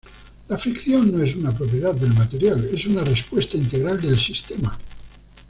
La 0.49 0.57
fricción 0.57 1.15
no 1.15 1.23
es 1.23 1.35
una 1.35 1.55
propiedad 1.55 1.93
del 1.93 2.11
material, 2.15 2.67
es 2.73 2.87
una 2.87 3.03
respuesta 3.03 3.55
integral 3.55 4.01
del 4.01 4.17
sistema. 4.17 4.75